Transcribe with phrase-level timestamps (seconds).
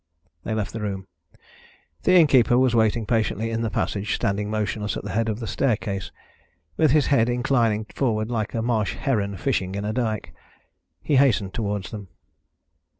[0.43, 1.05] They left the room.
[2.05, 5.45] The innkeeper was waiting patiently in the passage, standing motionless at the head of the
[5.45, 6.11] staircase,
[6.75, 10.33] with his head inclining forward, like a marsh heron fishing in a dyke.
[11.03, 12.07] He hastened towards them.